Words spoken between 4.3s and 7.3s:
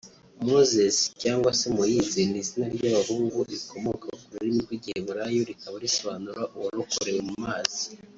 rurimi rw’Igiheburayi rikaba risobanura “Uwarokorewe